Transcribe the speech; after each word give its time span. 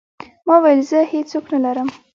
ما 0.47 0.55
وويل 0.59 0.81
زه 0.89 0.99
هېڅ 1.13 1.25
څوک 1.31 1.45
نه 1.53 1.59
لرم. 1.63 1.89